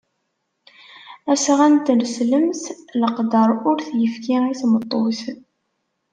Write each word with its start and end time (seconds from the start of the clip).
Asɣan 1.33 1.71
n 1.75 1.83
tneslemt 1.85 2.63
leqder 3.01 3.49
ur 3.69 3.77
t-yefki 3.87 4.37
i 4.51 4.53
tmeṭṭut. 4.61 5.21